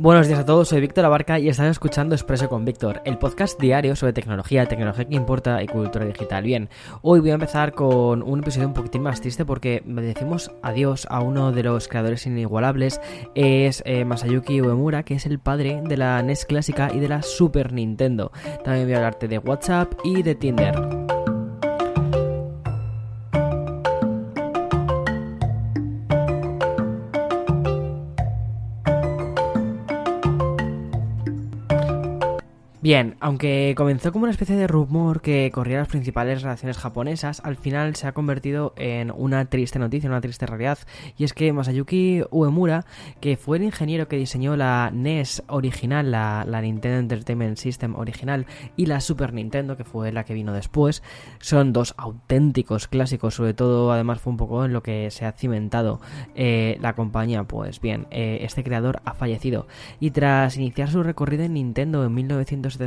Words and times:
Buenos 0.00 0.28
días 0.28 0.40
a 0.40 0.46
todos, 0.46 0.66
soy 0.68 0.80
Víctor 0.80 1.04
Abarca 1.04 1.38
y 1.38 1.50
están 1.50 1.66
escuchando 1.66 2.14
Expreso 2.14 2.48
con 2.48 2.64
Víctor, 2.64 3.02
el 3.04 3.18
podcast 3.18 3.60
diario 3.60 3.94
sobre 3.94 4.14
tecnología, 4.14 4.64
tecnología 4.64 5.04
que 5.04 5.14
importa 5.14 5.62
y 5.62 5.66
cultura 5.66 6.06
digital. 6.06 6.42
Bien, 6.42 6.70
hoy 7.02 7.20
voy 7.20 7.32
a 7.32 7.34
empezar 7.34 7.74
con 7.74 8.22
un 8.22 8.40
episodio 8.40 8.68
un 8.68 8.72
poquitín 8.72 9.02
más 9.02 9.20
triste 9.20 9.44
porque 9.44 9.82
decimos 9.84 10.52
adiós 10.62 11.06
a 11.10 11.20
uno 11.20 11.52
de 11.52 11.64
los 11.64 11.86
creadores 11.86 12.26
inigualables, 12.26 12.98
es 13.34 13.82
eh, 13.84 14.06
Masayuki 14.06 14.62
Uemura, 14.62 15.02
que 15.02 15.16
es 15.16 15.26
el 15.26 15.38
padre 15.38 15.82
de 15.84 15.98
la 15.98 16.22
NES 16.22 16.46
clásica 16.46 16.90
y 16.94 16.98
de 16.98 17.08
la 17.10 17.20
Super 17.20 17.74
Nintendo. 17.74 18.32
También 18.64 18.86
voy 18.86 18.94
a 18.94 18.96
hablarte 18.96 19.28
de 19.28 19.36
WhatsApp 19.36 19.92
y 20.02 20.22
de 20.22 20.34
Tinder. 20.34 20.99
Bien, 32.90 33.14
aunque 33.20 33.74
comenzó 33.76 34.10
como 34.10 34.24
una 34.24 34.32
especie 34.32 34.56
de 34.56 34.66
rumor 34.66 35.22
que 35.22 35.48
corría 35.52 35.78
las 35.78 35.86
principales 35.86 36.42
relaciones 36.42 36.76
japonesas, 36.76 37.40
al 37.44 37.54
final 37.54 37.94
se 37.94 38.08
ha 38.08 38.12
convertido 38.12 38.74
en 38.76 39.12
una 39.12 39.44
triste 39.44 39.78
noticia, 39.78 40.10
una 40.10 40.20
triste 40.20 40.44
realidad. 40.44 40.76
Y 41.16 41.22
es 41.22 41.32
que 41.32 41.52
Masayuki 41.52 42.24
Uemura, 42.32 42.84
que 43.20 43.36
fue 43.36 43.58
el 43.58 43.62
ingeniero 43.62 44.08
que 44.08 44.16
diseñó 44.16 44.56
la 44.56 44.90
NES 44.92 45.44
original, 45.46 46.10
la, 46.10 46.60
Nintendo 46.62 46.98
Entertainment 46.98 47.58
System 47.58 47.94
original, 47.94 48.46
y 48.76 48.86
la 48.86 49.00
Super 49.00 49.34
Nintendo, 49.34 49.76
que 49.76 49.84
fue 49.84 50.10
la 50.10 50.24
que 50.24 50.34
vino 50.34 50.52
después, 50.52 51.04
son 51.38 51.72
dos 51.72 51.94
auténticos 51.96 52.88
clásicos, 52.88 53.36
sobre 53.36 53.54
todo 53.54 53.92
además 53.92 54.20
fue 54.20 54.32
un 54.32 54.36
poco 54.36 54.64
en 54.64 54.72
lo 54.72 54.82
que 54.82 55.12
se 55.12 55.26
ha 55.26 55.30
cimentado 55.30 56.00
eh, 56.34 56.76
la 56.80 56.96
compañía. 56.96 57.44
Pues 57.44 57.80
bien, 57.80 58.08
eh, 58.10 58.38
este 58.42 58.64
creador 58.64 59.00
ha 59.04 59.14
fallecido. 59.14 59.68
Y 60.00 60.10
tras 60.10 60.56
iniciar 60.56 60.90
su 60.90 61.04
recorrido 61.04 61.44
en 61.44 61.54
Nintendo 61.54 62.04
en 62.04 62.12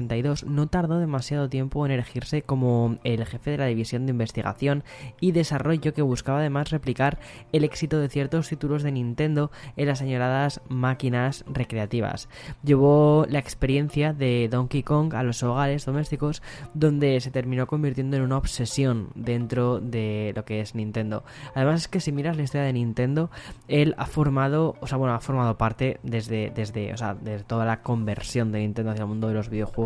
1900 0.01 0.45
no 0.45 0.67
tardó 0.67 0.99
demasiado 0.99 1.49
tiempo 1.49 1.85
en 1.85 1.91
erigirse 1.91 2.41
como 2.41 2.97
el 3.03 3.25
jefe 3.25 3.51
de 3.51 3.57
la 3.57 3.65
división 3.65 4.05
de 4.05 4.11
investigación 4.11 4.83
y 5.19 5.31
desarrollo 5.31 5.93
que 5.93 6.01
buscaba 6.01 6.39
además 6.39 6.71
replicar 6.71 7.19
el 7.51 7.63
éxito 7.63 7.99
de 7.99 8.09
ciertos 8.09 8.49
títulos 8.49 8.83
de 8.83 8.91
Nintendo 8.91 9.51
en 9.77 9.87
las 9.87 9.99
señaladas 9.99 10.61
máquinas 10.69 11.45
recreativas. 11.47 12.29
Llevó 12.63 13.25
la 13.29 13.39
experiencia 13.39 14.13
de 14.13 14.47
Donkey 14.49 14.83
Kong 14.83 15.13
a 15.13 15.23
los 15.23 15.43
hogares 15.43 15.85
domésticos 15.85 16.41
donde 16.73 17.19
se 17.21 17.31
terminó 17.31 17.67
convirtiendo 17.67 18.17
en 18.17 18.23
una 18.23 18.37
obsesión 18.37 19.09
dentro 19.15 19.79
de 19.79 20.33
lo 20.35 20.45
que 20.45 20.61
es 20.61 20.75
Nintendo. 20.75 21.23
Además 21.53 21.81
es 21.81 21.87
que 21.87 21.99
si 21.99 22.11
miras 22.11 22.37
la 22.37 22.43
historia 22.43 22.65
de 22.65 22.73
Nintendo, 22.73 23.29
él 23.67 23.95
ha 23.97 24.05
formado, 24.05 24.75
o 24.81 24.87
sea, 24.87 24.97
bueno, 24.97 25.13
ha 25.13 25.19
formado 25.19 25.57
parte 25.57 25.99
desde, 26.03 26.51
desde, 26.51 26.93
o 26.93 26.97
sea, 26.97 27.13
de 27.13 27.39
toda 27.39 27.65
la 27.65 27.81
conversión 27.81 28.51
de 28.51 28.59
Nintendo 28.59 28.91
hacia 28.91 29.03
el 29.03 29.09
mundo 29.09 29.27
de 29.27 29.33
los 29.33 29.49
videojuegos 29.49 29.82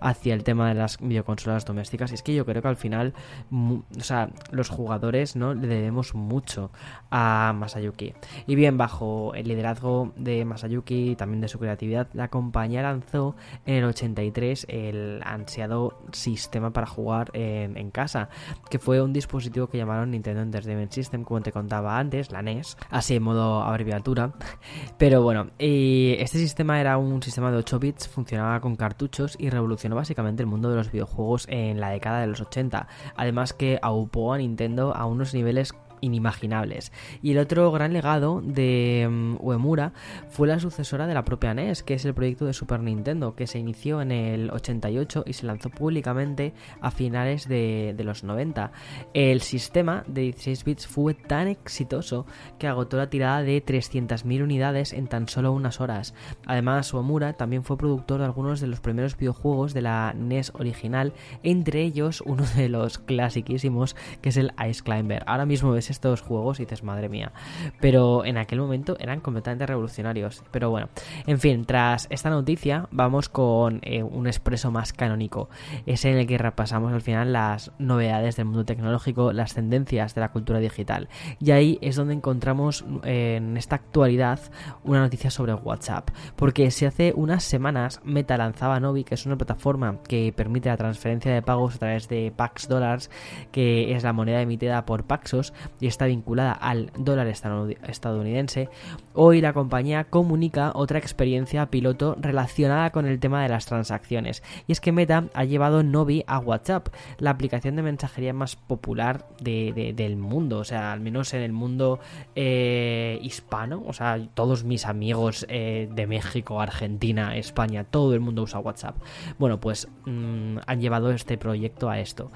hacia 0.00 0.34
el 0.34 0.44
tema 0.44 0.68
de 0.68 0.74
las 0.74 0.98
videoconsolas 0.98 1.64
domésticas. 1.64 2.10
Y 2.10 2.14
es 2.14 2.22
que 2.22 2.34
yo 2.34 2.44
creo 2.44 2.62
que 2.62 2.68
al 2.68 2.76
final, 2.76 3.14
o 3.52 4.02
sea, 4.02 4.30
los 4.50 4.68
jugadores 4.68 5.36
no 5.36 5.54
le 5.54 5.66
debemos 5.66 6.14
mucho 6.14 6.70
a 7.10 7.52
Masayuki. 7.54 8.14
Y 8.46 8.54
bien, 8.54 8.76
bajo 8.76 9.34
el 9.34 9.48
liderazgo 9.48 10.12
de 10.16 10.44
Masayuki 10.44 11.10
y 11.10 11.16
también 11.16 11.40
de 11.40 11.48
su 11.48 11.58
creatividad, 11.58 12.08
la 12.14 12.28
compañía 12.28 12.82
lanzó 12.82 13.36
en 13.66 13.76
el 13.76 13.84
83 13.84 14.66
el 14.68 15.20
ansiado 15.24 15.98
sistema 16.12 16.72
para 16.72 16.86
jugar 16.86 17.30
en, 17.32 17.76
en 17.76 17.90
casa, 17.90 18.28
que 18.70 18.78
fue 18.78 19.00
un 19.00 19.12
dispositivo 19.12 19.68
que 19.68 19.78
llamaron 19.78 20.10
Nintendo 20.10 20.42
Entertainment 20.42 20.92
System, 20.92 21.24
como 21.24 21.40
te 21.40 21.52
contaba 21.52 21.98
antes, 21.98 22.30
la 22.30 22.42
NES, 22.42 22.76
así 22.90 23.16
en 23.16 23.22
modo 23.22 23.62
abreviatura. 23.62 24.32
Pero 24.98 25.22
bueno, 25.22 25.50
y 25.58 26.16
este 26.18 26.38
sistema 26.38 26.80
era 26.80 26.98
un 26.98 27.22
sistema 27.22 27.50
de 27.50 27.58
8 27.58 27.78
bits, 27.78 28.08
funcionaba 28.08 28.60
con 28.60 28.76
cartuchos 28.76 29.23
y 29.38 29.50
revolucionó 29.50 29.96
básicamente 29.96 30.42
el 30.42 30.46
mundo 30.46 30.70
de 30.70 30.76
los 30.76 30.92
videojuegos 30.92 31.46
en 31.48 31.80
la 31.80 31.90
década 31.90 32.20
de 32.20 32.26
los 32.26 32.40
80. 32.40 32.86
Además 33.16 33.52
que 33.52 33.78
aupó 33.82 34.32
a 34.32 34.38
Nintendo 34.38 34.94
a 34.94 35.06
unos 35.06 35.34
niveles 35.34 35.72
inimaginables. 36.00 36.92
Y 37.22 37.32
el 37.32 37.38
otro 37.38 37.70
gran 37.72 37.92
legado 37.92 38.40
de 38.42 39.08
mm, 39.10 39.36
Uemura 39.40 39.92
fue 40.28 40.48
la 40.48 40.58
sucesora 40.58 41.06
de 41.06 41.14
la 41.14 41.24
propia 41.24 41.54
NES, 41.54 41.82
que 41.82 41.94
es 41.94 42.04
el 42.04 42.14
proyecto 42.14 42.46
de 42.46 42.52
Super 42.52 42.80
Nintendo, 42.80 43.34
que 43.34 43.46
se 43.46 43.58
inició 43.58 44.00
en 44.00 44.12
el 44.12 44.50
88 44.50 45.24
y 45.26 45.32
se 45.32 45.46
lanzó 45.46 45.70
públicamente 45.70 46.54
a 46.80 46.90
finales 46.90 47.48
de, 47.48 47.94
los 48.04 48.24
90. 48.24 48.72
El 49.14 49.40
sistema 49.40 50.04
de 50.06 50.22
16 50.22 50.64
bits 50.64 50.86
fue 50.86 51.14
tan 51.14 51.48
exitoso 51.48 52.26
que 52.58 52.68
agotó 52.68 52.96
la 52.96 53.08
tirada 53.08 53.42
de 53.42 53.64
300.000 53.64 54.42
unidades 54.42 54.92
en 54.92 55.06
tan 55.06 55.28
solo 55.28 55.52
unas 55.52 55.80
horas. 55.80 56.14
Además, 56.46 56.92
Uemura 56.92 57.32
también 57.32 57.64
fue 57.64 57.78
productor 57.78 58.18
de 58.18 58.26
algunos 58.26 58.60
de 58.60 58.66
los 58.66 58.80
primeros 58.80 59.16
videojuegos 59.16 59.74
de 59.74 59.82
la 59.82 60.14
NES 60.16 60.52
original, 60.54 61.14
entre 61.42 61.82
ellos 61.82 62.22
uno 62.26 62.44
de 62.56 62.68
los 62.68 62.98
clasiquísimos, 62.98 63.96
que 64.20 64.28
es 64.30 64.36
el 64.36 64.52
Ice 64.68 64.82
Climber. 64.82 65.22
Ahora 65.26 65.46
mismo 65.46 65.72
estos 65.90 66.20
juegos 66.20 66.60
y 66.60 66.64
dices, 66.64 66.82
madre 66.82 67.08
mía. 67.08 67.32
Pero 67.80 68.24
en 68.24 68.38
aquel 68.38 68.60
momento 68.60 68.96
eran 68.98 69.20
completamente 69.20 69.66
revolucionarios. 69.66 70.42
Pero 70.50 70.70
bueno, 70.70 70.88
en 71.26 71.38
fin, 71.38 71.64
tras 71.64 72.06
esta 72.10 72.30
noticia 72.30 72.88
vamos 72.90 73.28
con 73.28 73.80
eh, 73.82 74.02
un 74.02 74.26
expreso 74.26 74.70
más 74.70 74.92
canónico. 74.92 75.48
Es 75.86 76.04
en 76.04 76.16
el 76.16 76.26
que 76.26 76.38
repasamos 76.38 76.92
al 76.92 77.00
final 77.00 77.32
las 77.32 77.72
novedades 77.78 78.36
del 78.36 78.46
mundo 78.46 78.64
tecnológico, 78.64 79.32
las 79.32 79.54
tendencias 79.54 80.14
de 80.14 80.20
la 80.20 80.30
cultura 80.30 80.60
digital. 80.60 81.08
Y 81.40 81.50
ahí 81.50 81.78
es 81.80 81.96
donde 81.96 82.14
encontramos 82.14 82.84
eh, 83.04 83.36
en 83.36 83.56
esta 83.56 83.76
actualidad 83.76 84.40
una 84.82 85.00
noticia 85.00 85.30
sobre 85.30 85.54
WhatsApp. 85.54 86.10
Porque 86.36 86.70
si 86.70 86.86
hace 86.86 87.12
unas 87.14 87.44
semanas 87.44 88.00
Meta 88.04 88.36
lanzaba 88.36 88.80
Novi, 88.80 89.04
que 89.04 89.14
es 89.14 89.26
una 89.26 89.36
plataforma 89.36 89.98
que 90.06 90.32
permite 90.34 90.68
la 90.68 90.76
transferencia 90.76 91.32
de 91.32 91.42
pagos 91.42 91.76
a 91.76 91.78
través 91.78 92.08
de 92.08 92.32
Pax 92.34 92.68
Dollars, 92.68 93.10
que 93.52 93.94
es 93.94 94.02
la 94.02 94.12
moneda 94.12 94.40
emitida 94.40 94.84
por 94.84 95.04
Paxos, 95.04 95.52
y 95.84 95.86
está 95.86 96.06
vinculada 96.06 96.52
al 96.52 96.90
dólar 96.96 97.26
estadounidense, 97.26 98.70
hoy 99.12 99.42
la 99.42 99.52
compañía 99.52 100.04
comunica 100.04 100.72
otra 100.74 100.98
experiencia 100.98 101.66
piloto 101.66 102.16
relacionada 102.18 102.88
con 102.88 103.04
el 103.04 103.20
tema 103.20 103.42
de 103.42 103.50
las 103.50 103.66
transacciones. 103.66 104.42
Y 104.66 104.72
es 104.72 104.80
que 104.80 104.92
Meta 104.92 105.24
ha 105.34 105.44
llevado 105.44 105.82
Novi 105.82 106.24
a 106.26 106.38
WhatsApp, 106.38 106.88
la 107.18 107.28
aplicación 107.28 107.76
de 107.76 107.82
mensajería 107.82 108.32
más 108.32 108.56
popular 108.56 109.28
del 109.40 110.16
mundo, 110.16 110.60
o 110.60 110.64
sea, 110.64 110.90
al 110.90 111.00
menos 111.00 111.34
en 111.34 111.42
el 111.42 111.52
mundo 111.52 112.00
eh, 112.34 113.18
hispano, 113.20 113.82
o 113.86 113.92
sea, 113.92 114.18
todos 114.32 114.64
mis 114.64 114.86
amigos 114.86 115.44
eh, 115.50 115.86
de 115.92 116.06
México, 116.06 116.62
Argentina, 116.62 117.36
España, 117.36 117.84
todo 117.84 118.14
el 118.14 118.20
mundo 118.20 118.44
usa 118.44 118.58
WhatsApp. 118.58 118.96
Bueno, 119.38 119.60
pues 119.60 119.86
mm, 120.06 120.60
han 120.66 120.80
llevado 120.80 121.10
este 121.10 121.36
proyecto 121.36 121.90
a 121.90 122.00
esto. 122.00 122.30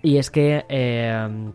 Y 0.00 0.16
es 0.16 0.30
que... 0.30 0.64
Eh, 0.70 1.52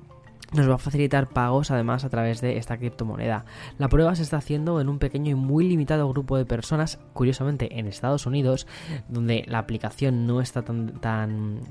nos 0.54 0.70
va 0.70 0.76
a 0.76 0.80
facilitar 0.80 1.30
pagos 1.30 1.72
además 1.72 2.04
a 2.04 2.10
través 2.10 2.42
de 2.42 2.58
esta 2.58 2.78
criptomoneda. 2.78 3.46
La 3.78 3.88
prueba 3.88 4.16
se 4.16 4.24
está 4.24 4.38
haciendo 4.38 4.82
en 4.82 4.90
un 4.90 5.00
pequeño 5.00 5.32
y 5.32 5.36
muy 5.36 5.68
limitado 5.68 6.10
grupo 6.10 6.38
de 6.38 6.46
personas, 6.46 7.00
curiosamente 7.14 7.80
en 7.80 7.88
Estados 7.88 8.26
Unidos, 8.26 8.68
donde 9.08 9.46
la 9.48 9.60
aplicación 9.60 10.28
no 10.28 10.42
está 10.42 10.64
tan, 10.64 11.00
tan 11.00 11.62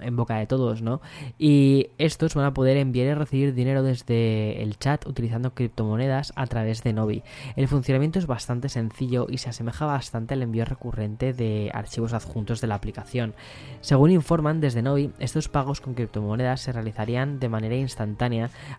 en 0.00 0.16
boca 0.16 0.36
de 0.36 0.46
todos, 0.46 0.80
¿no? 0.80 1.02
Y 1.38 1.88
estos 1.98 2.34
van 2.34 2.46
a 2.46 2.54
poder 2.54 2.78
enviar 2.78 3.08
y 3.08 3.14
recibir 3.14 3.52
dinero 3.52 3.82
desde 3.82 4.62
el 4.62 4.78
chat 4.78 5.06
utilizando 5.06 5.54
criptomonedas 5.54 6.32
a 6.34 6.46
través 6.46 6.82
de 6.82 6.94
Novi. 6.94 7.22
El 7.56 7.68
funcionamiento 7.68 8.18
es 8.18 8.26
bastante 8.26 8.70
sencillo 8.70 9.26
y 9.28 9.38
se 9.38 9.50
asemeja 9.50 9.84
bastante 9.84 10.34
al 10.34 10.42
envío 10.42 10.64
recurrente 10.64 11.34
de 11.34 11.70
archivos 11.74 12.14
adjuntos 12.14 12.60
de 12.60 12.68
la 12.68 12.76
aplicación. 12.76 13.34
Según 13.82 14.10
informan 14.10 14.60
desde 14.60 14.82
Novi, 14.82 15.12
estos 15.18 15.48
pagos 15.48 15.80
con 15.82 15.94
criptomonedas 15.94 16.62
se 16.62 16.72
realizarían 16.72 17.38
de 17.38 17.48
manera 17.48 17.76
instantánea 17.76 18.29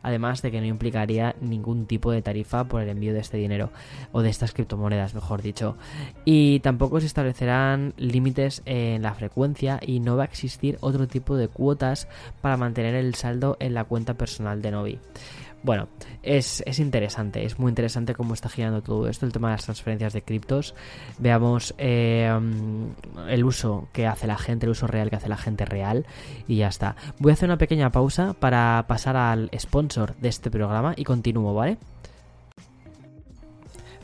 además 0.01 0.41
de 0.41 0.51
que 0.51 0.61
no 0.61 0.67
implicaría 0.67 1.35
ningún 1.41 1.85
tipo 1.85 2.11
de 2.11 2.21
tarifa 2.21 2.63
por 2.65 2.81
el 2.81 2.89
envío 2.89 3.13
de 3.13 3.19
este 3.19 3.37
dinero 3.37 3.71
o 4.11 4.21
de 4.21 4.29
estas 4.29 4.53
criptomonedas, 4.53 5.13
mejor 5.13 5.41
dicho. 5.41 5.77
Y 6.25 6.59
tampoco 6.61 6.99
se 6.99 7.07
establecerán 7.07 7.93
límites 7.97 8.61
en 8.65 9.01
la 9.01 9.13
frecuencia 9.13 9.79
y 9.85 9.99
no 9.99 10.17
va 10.17 10.23
a 10.23 10.27
existir 10.27 10.77
otro 10.81 11.07
tipo 11.07 11.35
de 11.35 11.47
cuotas 11.47 12.07
para 12.41 12.57
mantener 12.57 12.95
el 12.95 13.15
saldo 13.15 13.57
en 13.59 13.73
la 13.73 13.83
cuenta 13.83 14.13
personal 14.13 14.61
de 14.61 14.71
Novi. 14.71 14.99
Bueno, 15.63 15.87
es, 16.23 16.63
interesante, 16.79 17.45
es 17.45 17.59
muy 17.59 17.69
interesante 17.69 18.15
cómo 18.15 18.33
está 18.33 18.49
girando 18.49 18.81
todo 18.81 19.07
esto, 19.07 19.25
el 19.25 19.31
tema 19.31 19.49
de 19.49 19.55
las 19.55 19.65
transferencias 19.65 20.13
de 20.13 20.21
criptos. 20.21 20.75
Veamos 21.19 21.73
eh, 21.77 22.31
el 23.27 23.43
uso 23.43 23.87
que 23.93 24.07
hace 24.07 24.27
la 24.27 24.37
gente, 24.37 24.65
el 24.65 24.71
uso 24.71 24.87
real 24.87 25.09
que 25.09 25.15
hace 25.15 25.29
la 25.29 25.37
gente 25.37 25.65
real 25.65 26.05
y 26.47 26.57
ya 26.57 26.67
está. 26.67 26.95
Voy 27.19 27.31
a 27.31 27.33
hacer 27.33 27.49
una 27.49 27.57
pequeña 27.57 27.91
pausa 27.91 28.33
para 28.33 28.85
pasar 28.87 29.15
al 29.15 29.49
sponsor 29.57 30.15
de 30.17 30.29
este 30.29 30.49
programa 30.49 30.93
y 30.95 31.03
continúo, 31.03 31.53
¿vale? 31.53 31.77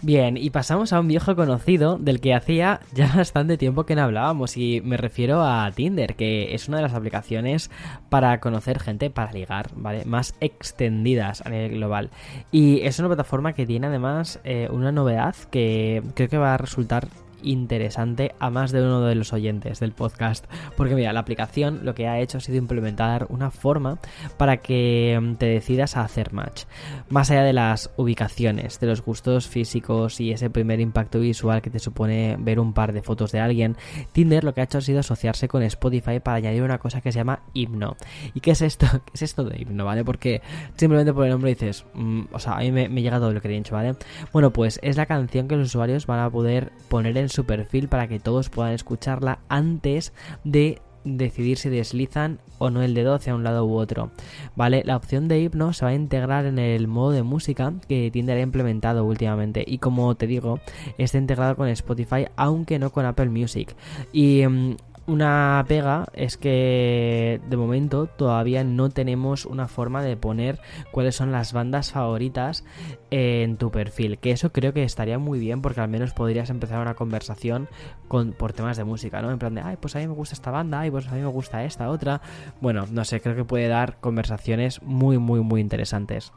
Bien, 0.04 0.38
y 0.38 0.52
pasamos 0.52 0.94
a 0.94 1.00
un 1.00 1.08
viejo 1.08 1.36
conocido 1.36 1.98
del 1.98 2.22
que 2.22 2.36
hacía 2.36 2.82
ya 2.94 3.12
bastante 3.16 3.58
tiempo 3.58 3.86
que 3.86 3.96
no 3.96 4.04
hablábamos 4.04 4.56
y 4.56 4.80
me 4.82 4.96
refiero 4.96 5.44
a 5.44 5.72
Tinder, 5.72 6.16
que 6.16 6.54
es 6.54 6.68
una 6.68 6.78
de 6.78 6.84
las 6.84 6.94
aplicaciones 6.94 7.72
para 8.10 8.40
conocer 8.40 8.80
gente, 8.80 9.10
para 9.10 9.32
ligar, 9.32 9.72
¿vale? 9.76 10.06
Más 10.06 10.36
extendidas 10.40 11.42
a 11.46 11.50
nivel 11.50 11.72
global. 11.72 12.12
Y 12.52 12.82
es 12.82 13.00
una 13.00 13.08
plataforma 13.08 13.54
que 13.54 13.66
tiene 13.66 13.88
además 13.88 14.40
eh, 14.44 14.70
una 14.72 14.92
novedad 14.92 15.36
que 15.50 16.04
creo 16.14 16.30
que 16.30 16.38
va 16.38 16.54
a 16.54 16.58
resultar 16.58 17.08
interesante 17.44 18.34
a 18.40 18.50
más 18.50 18.72
de 18.72 18.82
uno 18.82 19.02
de 19.02 19.16
los 19.16 19.34
oyentes 19.34 19.80
del 19.80 19.92
podcast. 19.92 20.46
Porque 20.76 20.96
mira, 20.96 21.14
la 21.14 21.20
aplicación 21.20 21.82
lo 21.84 21.96
que 21.96 22.08
ha 22.08 22.20
hecho 22.20 22.38
ha 22.38 22.42
sido 22.42 22.58
implementar 22.58 23.28
una 23.30 23.52
forma 23.52 24.00
para 24.38 24.58
que 24.58 25.18
mm, 25.22 25.36
te 25.36 25.48
decidas 25.48 25.98
a 25.98 26.02
hacer 26.02 26.34
match. 26.34 26.64
Más 27.10 27.32
allá 27.32 27.44
de 27.44 27.54
las 27.54 27.92
ubicaciones, 27.98 28.80
de 28.80 28.88
los 28.88 29.02
gustos 29.02 29.48
físicos 29.48 30.20
y 30.20 30.32
ese 30.32 30.50
primer 30.50 30.80
impacto 30.80 31.20
visual 31.20 31.62
que 31.62 31.70
te 31.70 31.80
supone 31.80 32.36
ver 32.40 32.60
un 32.60 32.74
par 32.74 32.94
de 32.94 33.02
fotos 33.02 33.32
de 33.32 33.40
alguien, 33.40 33.76
Tinder 34.12 34.44
lo 34.44 34.54
que 34.54 34.62
ha 34.62 34.66
hecho 34.66 34.80
ha 34.80 34.82
sido 34.82 35.00
asociarse 35.00 35.48
con 35.48 35.64
Spotify 35.64 36.20
para 36.20 36.38
añadir 36.38 36.64
una 36.64 36.78
cosa 36.78 37.02
que 37.02 37.12
se 37.12 37.20
llama 37.20 37.42
himno. 37.54 37.96
¿Y 38.34 38.40
qué 38.40 38.52
es 38.52 38.62
esto? 38.62 38.88
¿Qué 39.06 39.12
es 39.14 39.22
esto 39.22 39.44
de 39.44 39.62
himno, 39.62 39.86
vale? 39.86 40.04
Porque 40.04 40.42
simplemente 40.76 41.14
por 41.14 41.26
el 41.26 41.32
nombre 41.32 41.52
dices, 41.52 41.86
mm, 41.94 42.24
o 42.32 42.40
sea, 42.40 42.54
a 42.54 42.60
mí 42.60 42.72
me, 42.72 42.88
llega 42.90 43.20
todo 43.20 43.32
lo 43.32 43.42
que 43.42 43.48
he 43.48 43.52
dicho, 43.52 43.76
¿vale? 43.76 43.96
Bueno, 44.34 44.52
pues 44.52 44.80
es 44.82 44.98
la 44.98 45.06
canción 45.06 45.48
que 45.48 45.56
los 45.56 45.68
usuarios 45.68 46.06
van 46.08 46.20
a 46.20 46.30
poder 46.30 46.72
poner 46.90 47.18
en 47.18 47.27
su 47.30 47.46
perfil 47.46 47.88
para 47.88 48.08
que 48.08 48.20
todos 48.20 48.50
puedan 48.50 48.74
escucharla 48.74 49.40
antes 49.50 50.14
de 50.44 50.82
decidir 51.16 51.58
si 51.58 51.70
deslizan 51.70 52.40
o 52.58 52.70
no 52.70 52.82
el 52.82 52.94
dedo 52.94 53.14
hacia 53.14 53.36
un 53.36 53.44
lado 53.44 53.66
u 53.66 53.76
otro. 53.76 54.12
Vale, 54.56 54.84
la 54.86 54.96
opción 54.96 55.28
de 55.28 55.40
hipno 55.40 55.74
se 55.74 55.86
va 55.86 55.92
a 55.92 55.96
integrar 55.96 56.46
en 56.46 56.60
el 56.60 56.88
modo 56.88 57.12
de 57.12 57.24
música 57.24 57.74
que 57.88 58.12
Tinder 58.12 58.38
ha 58.38 58.42
implementado 58.42 59.06
últimamente 59.06 59.64
y 59.66 59.78
como 59.78 60.14
te 60.16 60.28
digo, 60.28 60.60
está 60.98 61.18
integrado 61.18 61.56
con 61.56 61.68
Spotify 61.70 62.28
aunque 62.36 62.80
no 62.80 62.92
con 62.92 63.06
Apple 63.06 63.30
Music. 63.30 63.76
Y 64.12 64.46
mm, 64.46 64.76
una 65.08 65.64
pega 65.68 66.06
es 66.14 66.38
que 66.38 67.40
de 67.50 67.58
momento 67.58 68.08
todavía 68.08 68.64
no 68.66 68.90
tenemos 68.90 69.46
una 69.46 69.68
forma 69.68 70.04
de 70.04 70.18
poner 70.18 70.60
cuáles 70.92 71.16
son 71.16 71.32
las 71.32 71.54
bandas 71.54 71.94
favoritas 71.94 72.66
en 73.10 73.56
tu 73.56 73.72
perfil. 73.72 74.20
Que 74.20 74.32
eso 74.32 74.52
creo 74.52 74.74
que 74.74 74.84
estaría 74.84 75.18
muy 75.18 75.40
bien 75.40 75.62
porque 75.62 75.80
al 75.80 75.88
menos 75.88 76.14
podrías 76.14 76.50
empezar 76.50 76.82
una 76.82 76.96
conversación 76.96 77.70
con, 78.10 78.34
por 78.34 78.52
temas 78.52 78.76
de 78.76 78.84
música, 78.84 79.22
¿no? 79.22 79.32
En 79.32 79.40
plan 79.40 79.56
de, 79.56 79.62
ay, 79.62 79.78
pues 79.80 79.96
a 79.96 80.00
mí 80.00 80.08
me 80.08 80.14
gusta 80.14 80.36
esta 80.36 80.52
banda, 80.52 80.82
ay, 80.82 80.92
pues 80.92 81.08
a 81.08 81.12
mí 81.16 81.22
me 81.22 81.28
gusta 81.28 81.64
esta 81.64 81.90
otra. 81.90 82.22
Bueno, 82.60 82.86
no 82.92 83.06
sé, 83.06 83.22
creo 83.22 83.36
que 83.36 83.46
puede 83.46 83.70
dar 83.70 84.00
conversaciones 84.02 84.82
muy, 84.84 85.18
muy, 85.18 85.40
muy 85.40 85.62
interesantes. 85.62 86.34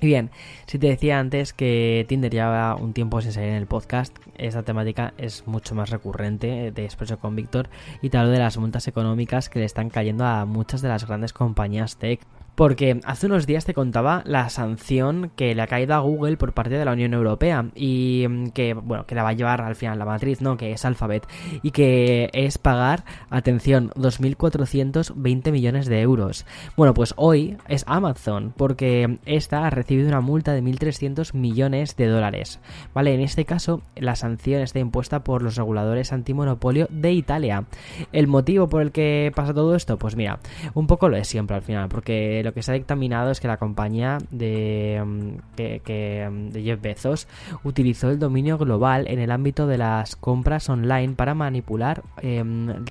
Y 0.00 0.06
bien, 0.06 0.30
si 0.66 0.78
te 0.78 0.86
decía 0.86 1.18
antes 1.18 1.52
que 1.52 2.06
Tinder 2.08 2.30
lleva 2.30 2.76
un 2.76 2.92
tiempo 2.92 3.20
sin 3.20 3.32
salir 3.32 3.48
en 3.48 3.56
el 3.56 3.66
podcast, 3.66 4.16
esta 4.36 4.62
temática 4.62 5.12
es 5.18 5.44
mucho 5.46 5.74
más 5.74 5.90
recurrente 5.90 6.70
de 6.70 6.84
Expreso 6.84 7.18
con 7.18 7.34
Víctor 7.34 7.68
y 8.00 8.10
te 8.10 8.16
hablo 8.16 8.30
de 8.30 8.38
las 8.38 8.58
multas 8.58 8.86
económicas 8.86 9.48
que 9.48 9.58
le 9.58 9.64
están 9.64 9.90
cayendo 9.90 10.24
a 10.24 10.44
muchas 10.44 10.82
de 10.82 10.88
las 10.88 11.04
grandes 11.04 11.32
compañías 11.32 11.96
tech 11.96 12.20
porque 12.58 12.98
hace 13.04 13.26
unos 13.26 13.46
días 13.46 13.64
te 13.64 13.72
contaba 13.72 14.24
la 14.26 14.48
sanción 14.48 15.30
que 15.36 15.54
le 15.54 15.62
ha 15.62 15.68
caído 15.68 15.94
a 15.94 16.00
Google 16.00 16.36
por 16.36 16.54
parte 16.54 16.76
de 16.76 16.84
la 16.84 16.90
Unión 16.90 17.14
Europea 17.14 17.70
y 17.76 18.26
mm, 18.28 18.48
que, 18.48 18.74
bueno, 18.74 19.06
que 19.06 19.14
la 19.14 19.22
va 19.22 19.28
a 19.28 19.34
llevar 19.34 19.60
al 19.60 19.76
final 19.76 19.96
la 19.96 20.04
matriz, 20.04 20.40
¿no? 20.40 20.56
Que 20.56 20.72
es 20.72 20.84
Alphabet 20.84 21.24
y 21.62 21.70
que 21.70 22.30
es 22.32 22.58
pagar, 22.58 23.04
atención, 23.30 23.90
2.420 23.90 25.52
millones 25.52 25.86
de 25.86 26.00
euros. 26.00 26.46
Bueno, 26.76 26.94
pues 26.94 27.14
hoy 27.16 27.56
es 27.68 27.84
Amazon 27.86 28.52
porque 28.56 29.20
esta 29.24 29.64
ha 29.64 29.70
recibido 29.70 30.08
una 30.08 30.20
multa 30.20 30.52
de 30.52 30.60
1.300 30.60 31.34
millones 31.34 31.94
de 31.94 32.06
dólares. 32.06 32.58
Vale, 32.92 33.14
en 33.14 33.20
este 33.20 33.44
caso 33.44 33.82
la 33.94 34.16
sanción 34.16 34.62
está 34.62 34.80
impuesta 34.80 35.22
por 35.22 35.44
los 35.44 35.54
reguladores 35.54 36.12
antimonopolio 36.12 36.88
de 36.90 37.12
Italia. 37.12 37.66
¿El 38.10 38.26
motivo 38.26 38.68
por 38.68 38.82
el 38.82 38.90
que 38.90 39.30
pasa 39.32 39.54
todo 39.54 39.76
esto? 39.76 39.96
Pues 39.96 40.16
mira, 40.16 40.40
un 40.74 40.88
poco 40.88 41.08
lo 41.08 41.16
es 41.16 41.28
siempre 41.28 41.54
al 41.54 41.62
final, 41.62 41.88
porque 41.88 42.47
lo 42.48 42.54
que 42.54 42.62
se 42.62 42.72
ha 42.72 42.74
dictaminado 42.74 43.30
es 43.30 43.40
que 43.40 43.46
la 43.46 43.58
compañía 43.58 44.16
de, 44.30 45.02
mm, 45.04 45.54
que, 45.54 46.28
mm, 46.30 46.48
de 46.48 46.62
Jeff 46.62 46.80
Bezos 46.80 47.28
utilizó 47.62 48.10
el 48.10 48.18
dominio 48.18 48.56
global 48.56 49.06
en 49.06 49.18
el 49.18 49.30
ámbito 49.30 49.66
de 49.66 49.76
las 49.76 50.16
compras 50.16 50.70
online 50.70 51.12
para 51.14 51.34
manipular, 51.34 52.02
eh, 52.22 52.42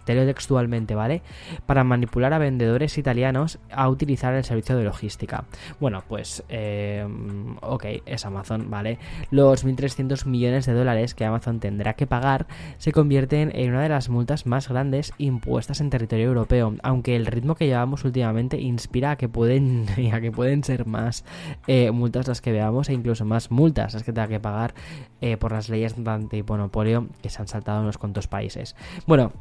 textualmente, 0.06 0.94
¿vale? 0.94 1.24
Para 1.66 1.84
manipular 1.84 2.34
a 2.34 2.38
vendedores 2.38 3.00
italianos 3.00 3.58
a 3.72 3.90
utilizar 3.90 4.36
el 4.36 4.44
servicio 4.44 4.78
de 4.78 4.84
logística. 4.84 5.46
Bueno, 5.80 6.04
pues, 6.08 6.44
eh, 6.50 7.08
ok, 7.62 7.86
es 8.06 8.26
Amazon, 8.28 8.70
¿vale? 8.70 9.00
Los 9.32 9.66
1.300 9.66 10.28
millones 10.28 10.68
de 10.68 10.74
dólares 10.74 11.16
que 11.16 11.26
Amazon 11.26 11.60
tendrá 11.60 11.96
que 11.96 12.06
pagar 12.06 12.46
se 12.78 12.92
convierten 12.92 13.52
en 13.56 13.72
una 13.72 13.82
de 13.82 13.90
las 13.90 14.10
multas 14.10 14.46
más 14.46 14.70
grandes 14.70 15.14
impuestas 15.18 15.82
en 15.82 15.90
territorio 15.90 16.28
europeo, 16.28 16.76
aunque 16.84 17.16
el 17.16 17.26
ritmo 17.26 17.56
que 17.56 17.66
llevamos 17.66 18.06
últimamente 18.06 18.60
inspira 18.68 19.12
a 19.12 19.16
que 19.16 19.30
puede 19.30 19.47
pueden, 19.48 19.86
que 20.22 20.32
pueden 20.32 20.64
ser 20.64 20.86
más 20.86 21.24
eh, 21.68 21.92
multas 21.92 22.28
las 22.28 22.42
que 22.42 22.52
veamos 22.52 22.90
e 22.90 22.94
incluso 22.94 23.26
más 23.26 23.52
multas 23.52 23.94
las 23.94 24.04
que 24.04 24.12
tenga 24.12 24.28
que 24.28 24.40
pagar 24.40 24.74
eh, 25.22 25.38
por 25.38 25.52
las 25.52 25.70
leyes 25.70 25.96
de 25.96 26.10
antimonopolio 26.10 27.08
que 27.22 27.30
se 27.30 27.42
han 27.42 27.48
saltado 27.48 27.80
en 27.80 27.86
los 27.86 27.98
cuantos 27.98 28.28
países. 28.28 28.76
Bueno, 29.06 29.32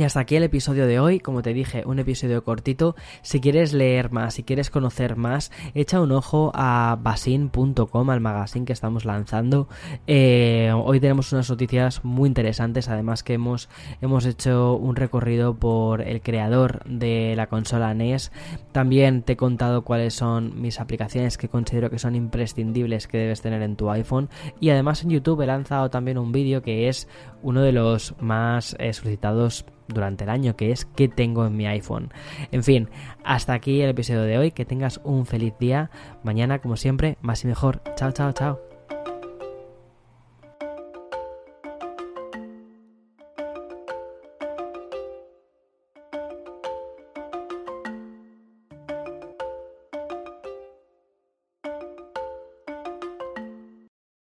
y 0.00 0.04
hasta 0.04 0.20
aquí 0.20 0.36
el 0.36 0.44
episodio 0.44 0.86
de 0.86 0.98
hoy, 0.98 1.20
como 1.20 1.42
te 1.42 1.52
dije, 1.52 1.82
un 1.84 1.98
episodio 1.98 2.42
cortito. 2.42 2.96
Si 3.20 3.38
quieres 3.38 3.74
leer 3.74 4.10
más, 4.10 4.32
si 4.32 4.44
quieres 4.44 4.70
conocer 4.70 5.16
más, 5.16 5.52
echa 5.74 6.00
un 6.00 6.12
ojo 6.12 6.52
a 6.54 6.96
basin.com, 7.02 8.08
al 8.08 8.20
magazine 8.20 8.64
que 8.64 8.72
estamos 8.72 9.04
lanzando. 9.04 9.68
Eh, 10.06 10.72
hoy 10.74 11.00
tenemos 11.00 11.32
unas 11.34 11.50
noticias 11.50 12.02
muy 12.02 12.28
interesantes, 12.28 12.88
además 12.88 13.22
que 13.22 13.34
hemos, 13.34 13.68
hemos 14.00 14.24
hecho 14.24 14.74
un 14.76 14.96
recorrido 14.96 15.56
por 15.56 16.00
el 16.00 16.22
creador 16.22 16.82
de 16.86 17.34
la 17.36 17.48
consola 17.48 17.92
NES. 17.92 18.32
También 18.72 19.22
te 19.22 19.34
he 19.34 19.36
contado 19.36 19.82
cuáles 19.82 20.14
son 20.14 20.62
mis 20.62 20.80
aplicaciones 20.80 21.36
que 21.36 21.50
considero 21.50 21.90
que 21.90 21.98
son 21.98 22.14
imprescindibles 22.14 23.06
que 23.06 23.18
debes 23.18 23.42
tener 23.42 23.60
en 23.60 23.76
tu 23.76 23.90
iPhone. 23.90 24.30
Y 24.60 24.70
además 24.70 25.02
en 25.02 25.10
YouTube 25.10 25.42
he 25.42 25.46
lanzado 25.46 25.90
también 25.90 26.16
un 26.16 26.32
vídeo 26.32 26.62
que 26.62 26.88
es 26.88 27.06
uno 27.42 27.60
de 27.60 27.72
los 27.72 28.14
más 28.18 28.76
eh, 28.78 28.92
solicitados 28.92 29.66
durante 29.88 30.24
el 30.24 30.30
año, 30.30 30.56
que 30.56 30.72
es 30.72 30.84
qué 30.84 31.08
tengo 31.08 31.46
en 31.46 31.56
mi 31.56 31.66
iPhone. 31.66 32.12
En 32.52 32.62
fin, 32.62 32.88
hasta 33.24 33.54
aquí 33.54 33.80
el 33.80 33.90
episodio 33.90 34.22
de 34.22 34.38
hoy. 34.38 34.50
Que 34.52 34.64
tengas 34.64 35.00
un 35.04 35.26
feliz 35.26 35.54
día. 35.58 35.90
Mañana, 36.22 36.60
como 36.60 36.76
siempre, 36.76 37.18
más 37.20 37.44
y 37.44 37.48
mejor. 37.48 37.82
Chao, 37.96 38.12
chao, 38.12 38.32
chao. 38.32 38.69